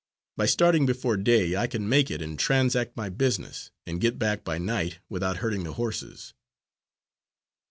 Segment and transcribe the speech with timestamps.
[0.35, 4.43] By starting before day, I can make it and transact my business, and get back
[4.43, 6.33] by night, without hurting the horses."